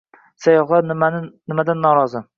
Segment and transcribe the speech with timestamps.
[0.45, 2.29] Sayyohlar nimadan norozi?